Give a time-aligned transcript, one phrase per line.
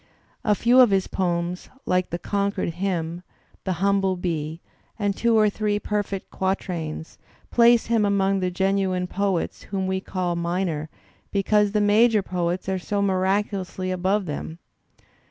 [0.43, 3.21] A few of his poems, like the "Concord Hymn,'*
[3.65, 4.59] "The Humble Bee,"
[4.97, 7.19] and two or three perfect quatrains,
[7.51, 10.89] place him among the genuine poets whom we call minor
[11.31, 14.57] because the major poets are so miraculously above them.